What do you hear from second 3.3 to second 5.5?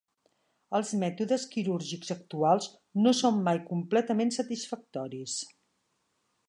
mai completament satisfactoris.